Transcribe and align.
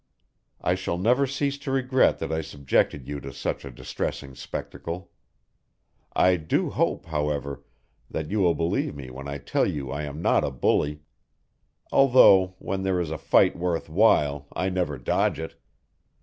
I 0.61 0.73
shall 0.73 0.97
never 0.97 1.27
cease 1.27 1.59
to 1.59 1.69
regret 1.69 2.17
that 2.17 2.31
I 2.31 2.41
subjected 2.41 3.07
you 3.07 3.19
to 3.19 3.31
such 3.31 3.63
a 3.63 3.69
distressing 3.69 4.33
spectacle. 4.33 5.11
I 6.15 6.37
do 6.37 6.71
hope, 6.71 7.05
however, 7.05 7.63
that 8.09 8.31
you 8.31 8.39
will 8.39 8.55
believe 8.55 8.95
me 8.95 9.11
when 9.11 9.27
I 9.27 9.37
tell 9.37 9.67
you 9.67 9.91
I 9.91 10.01
am 10.05 10.19
not 10.19 10.43
a 10.43 10.49
bully, 10.49 11.03
although 11.91 12.55
when 12.57 12.81
there 12.81 12.99
is 12.99 13.11
a 13.11 13.17
fight 13.19 13.55
worth 13.55 13.89
while, 13.89 14.47
I 14.55 14.69
never 14.69 14.97
dodge 14.97 15.37
it. 15.39 15.55